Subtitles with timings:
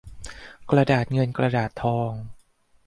[0.69, 2.11] กระดาษเงินกระดาษทอง